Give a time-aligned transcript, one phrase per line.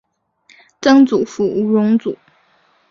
[0.81, 2.17] 曾祖父吴荣祖。